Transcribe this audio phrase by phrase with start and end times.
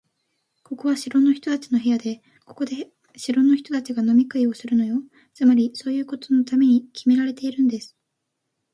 [0.63, 5.03] ここは城の人たちの部屋で、ここで城の人たちが飲み食いするのよ。
[5.35, 7.95] つまり、そういうことのためにきめられているんです。